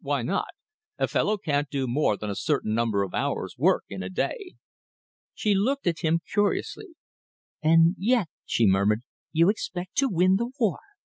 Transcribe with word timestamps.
Why 0.03 0.23
not? 0.23 0.47
A 0.97 1.07
fellow 1.07 1.37
can't 1.37 1.69
do 1.69 1.85
more 1.85 2.17
than 2.17 2.31
a 2.31 2.35
certain 2.35 2.73
number 2.73 3.03
of 3.03 3.13
hours' 3.13 3.53
work 3.55 3.83
in 3.87 4.01
a 4.01 4.09
day." 4.09 4.53
She 5.35 5.53
looked 5.53 5.85
at 5.85 5.99
him 5.99 6.21
curiously. 6.27 6.93
"And 7.61 7.93
yet," 7.99 8.27
she 8.43 8.65
murmured, 8.65 9.03
"you 9.31 9.47
expect 9.49 9.95
to 9.97 10.09
win 10.09 10.37
the 10.37 10.49
war!" 10.59 10.79